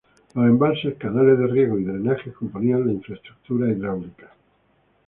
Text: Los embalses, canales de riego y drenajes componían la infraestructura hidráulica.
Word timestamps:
Los 0.33 0.47
embalses, 0.47 0.95
canales 0.95 1.37
de 1.37 1.45
riego 1.45 1.77
y 1.77 1.83
drenajes 1.83 2.33
componían 2.33 2.87
la 2.87 2.93
infraestructura 2.93 3.69
hidráulica. 3.69 4.31